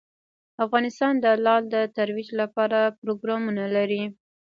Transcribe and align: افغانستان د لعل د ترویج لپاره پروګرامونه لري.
افغانستان 0.65 1.13
د 1.23 1.25
لعل 1.43 1.63
د 1.73 1.77
ترویج 1.97 2.29
لپاره 2.41 2.79
پروګرامونه 3.01 3.63
لري. 3.75 4.03